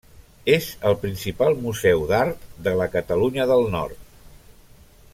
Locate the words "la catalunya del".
2.81-3.71